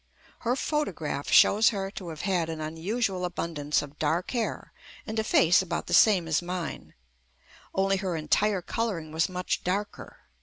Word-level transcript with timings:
Her 0.39 0.55
photograph 0.55 1.29
shows 1.29 1.69
her 1.69 1.91
to 1.91 2.09
have 2.09 2.21
had 2.21 2.49
an 2.49 2.59
unusual 2.59 3.23
abundance 3.23 3.83
of 3.83 3.99
dark 3.99 4.31
hair 4.31 4.73
and 5.05 5.19
a 5.19 5.23
face 5.23 5.61
about 5.61 5.85
the 5.85 5.93
same 5.93 6.27
as 6.27 6.41
mine, 6.41 6.95
only 7.75 7.97
her 7.97 8.15
entire 8.15 8.63
coloring 8.63 9.11
was 9.11 9.29
much 9.29 9.63
darker. 9.63 10.21